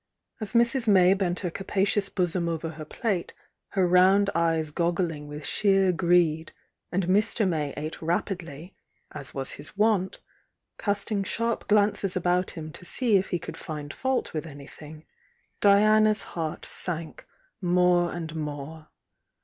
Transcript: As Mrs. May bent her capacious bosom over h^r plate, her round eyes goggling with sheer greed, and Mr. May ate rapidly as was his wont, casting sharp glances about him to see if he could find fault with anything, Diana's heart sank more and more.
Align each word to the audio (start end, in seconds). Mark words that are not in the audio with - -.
As 0.39 0.53
Mrs. 0.53 0.87
May 0.87 1.13
bent 1.13 1.41
her 1.41 1.51
capacious 1.51 2.09
bosom 2.09 2.49
over 2.49 2.71
h^r 2.71 2.89
plate, 2.89 3.35
her 3.73 3.85
round 3.85 4.31
eyes 4.33 4.71
goggling 4.71 5.27
with 5.27 5.45
sheer 5.45 5.91
greed, 5.91 6.53
and 6.91 7.05
Mr. 7.05 7.47
May 7.47 7.71
ate 7.77 8.01
rapidly 8.01 8.73
as 9.11 9.35
was 9.35 9.51
his 9.51 9.77
wont, 9.77 10.19
casting 10.79 11.21
sharp 11.23 11.67
glances 11.67 12.15
about 12.15 12.49
him 12.49 12.71
to 12.71 12.83
see 12.83 13.17
if 13.17 13.27
he 13.29 13.37
could 13.37 13.57
find 13.57 13.93
fault 13.93 14.33
with 14.33 14.47
anything, 14.47 15.05
Diana's 15.59 16.23
heart 16.33 16.65
sank 16.65 17.27
more 17.61 18.11
and 18.11 18.33
more. 18.35 18.87